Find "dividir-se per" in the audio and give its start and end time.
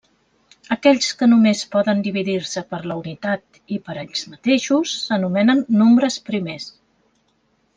2.07-2.79